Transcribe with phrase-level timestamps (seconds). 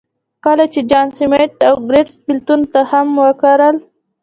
[0.45, 3.75] کله چې جان سمېت او کورټس بېلتون تخم وکرل.